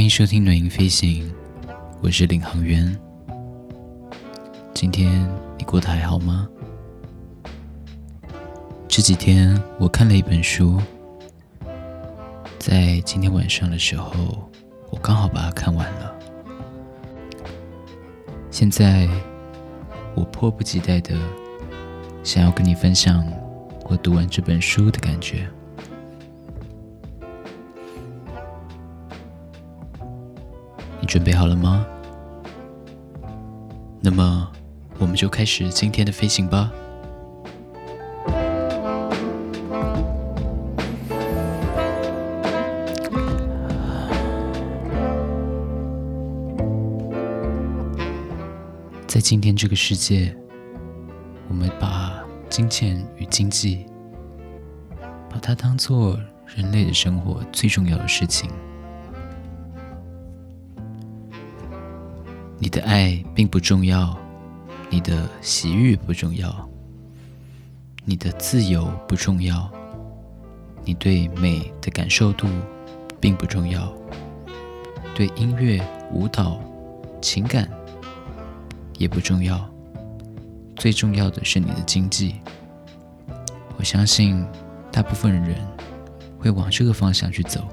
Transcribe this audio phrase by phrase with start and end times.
[0.00, 1.30] 欢迎收听暖音飞行，
[2.00, 2.98] 我是领航员。
[4.72, 6.48] 今天你过得还好吗？
[8.88, 10.80] 这几天我看了一本书，
[12.58, 14.50] 在今天晚上的时候，
[14.88, 16.14] 我刚好把它看完了。
[18.50, 19.06] 现在
[20.14, 21.14] 我迫不及待的
[22.24, 23.22] 想要跟你分享
[23.84, 25.46] 我读完这本书的感觉。
[31.00, 31.86] 你准备好了吗？
[34.02, 34.50] 那么，
[34.98, 36.70] 我们就开始今天的飞行吧。
[49.06, 50.34] 在今天这个世界，
[51.48, 53.84] 我们把金钱与经济，
[55.28, 58.50] 把它当做人类的生活最重要的事情。
[62.62, 64.14] 你的爱并不重要，
[64.90, 66.68] 你的喜悦不重要，
[68.04, 69.68] 你的自由不重要，
[70.84, 72.46] 你对美的感受度
[73.18, 73.90] 并不重要，
[75.14, 76.60] 对音乐、舞蹈、
[77.22, 77.66] 情感
[78.98, 79.66] 也不重要。
[80.76, 82.34] 最重要的是你的经济。
[83.78, 84.46] 我相信
[84.92, 85.56] 大部分人
[86.38, 87.66] 会往这个方向去走，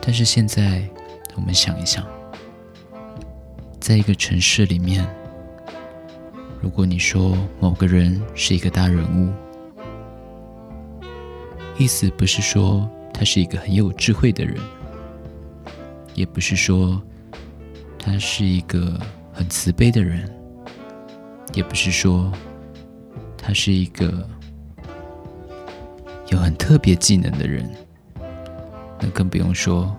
[0.00, 0.82] 但是现在
[1.36, 2.02] 我们想一想。
[3.88, 5.02] 在一个城市里面，
[6.60, 9.32] 如果你说某个人是一个大人物，
[11.78, 14.56] 意思不是说他是一个很有智慧的人，
[16.14, 17.02] 也不是说
[17.98, 19.00] 他是一个
[19.32, 20.30] 很慈悲的人，
[21.54, 22.30] 也不是说
[23.38, 24.28] 他是一个
[26.30, 27.66] 有很特别技能的人，
[29.00, 29.96] 那更不用说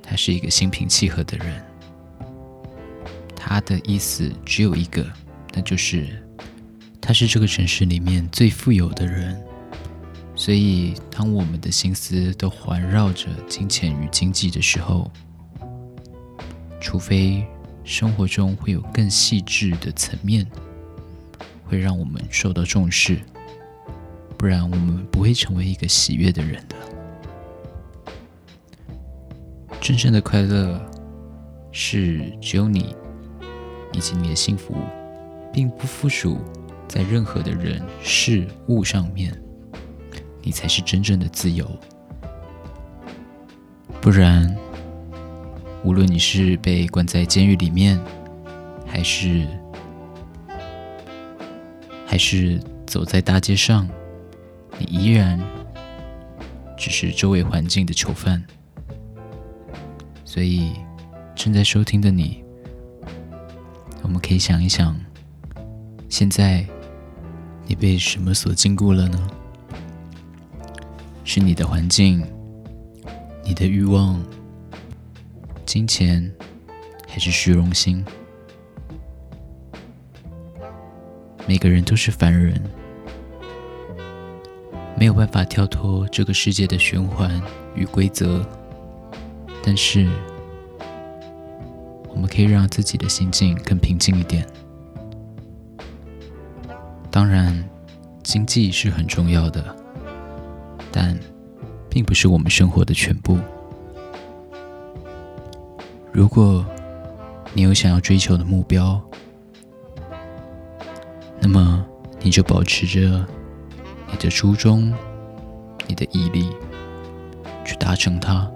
[0.00, 1.60] 他是一个心平气和的人。
[3.54, 5.06] 他的意思只有一个，
[5.52, 6.08] 那就是
[7.00, 9.40] 他是这个城市里面最富有的人。
[10.34, 15.08] 所以，当我们的心思都环绕着金钱与经济的时候，
[16.80, 17.46] 除非
[17.84, 20.44] 生活中会有更细致的层面，
[21.64, 23.20] 会让我们受到重视，
[24.36, 26.74] 不然我们不会成为一个喜悦的人的。
[29.80, 30.84] 真正的快乐
[31.70, 32.96] 是只有你。
[33.94, 34.74] 以及你的幸福，
[35.52, 36.38] 并不附属
[36.88, 39.32] 在任何的人事物上面，
[40.42, 41.64] 你才是真正的自由。
[44.00, 44.54] 不然，
[45.84, 47.98] 无论你是被关在监狱里面，
[48.84, 49.46] 还是
[52.04, 53.88] 还是走在大街上，
[54.76, 55.40] 你依然
[56.76, 58.44] 只是周围环境的囚犯。
[60.24, 60.72] 所以，
[61.34, 62.43] 正在收听的你。
[64.04, 64.94] 我们可以想一想，
[66.10, 66.64] 现在
[67.66, 69.18] 你被什么所禁锢了呢？
[71.24, 72.22] 是你的环境、
[73.42, 74.22] 你的欲望、
[75.64, 76.30] 金钱，
[77.08, 78.04] 还是虚荣心？
[81.46, 82.62] 每个人都是凡人，
[84.98, 87.42] 没有办法跳脱这个世界的循环
[87.74, 88.46] 与规则，
[89.62, 90.06] 但是。
[92.24, 94.46] 我可以让自己的心境更平静一点。
[97.10, 97.62] 当然，
[98.22, 99.76] 经济是很重要的，
[100.90, 101.20] 但
[101.90, 103.38] 并不是我们生活的全部。
[106.12, 106.64] 如果
[107.52, 108.98] 你有想要追求的目标，
[111.40, 111.84] 那么
[112.22, 113.22] 你就保持着
[114.10, 114.90] 你的初衷、
[115.86, 116.48] 你的毅力，
[117.66, 118.50] 去达成它。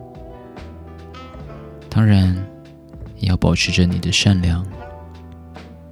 [1.90, 2.34] 当然。
[3.18, 4.66] 也要保持着你的善良，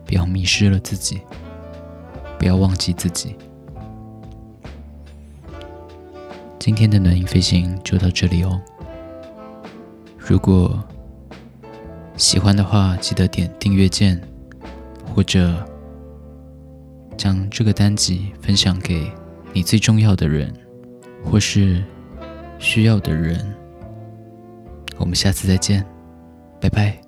[0.05, 1.21] 不要迷失了自己，
[2.39, 3.37] 不要忘记自己。
[6.59, 8.61] 今天的暖音飞行就到这里哦。
[10.17, 10.83] 如果
[12.17, 14.21] 喜欢的话，记得点订阅键，
[15.15, 15.65] 或者
[17.17, 19.13] 将这个单集分享给
[19.53, 20.53] 你最重要的人，
[21.25, 21.85] 或是
[22.59, 23.55] 需要的人。
[24.97, 25.87] 我们下次再见，
[26.61, 27.06] 拜拜。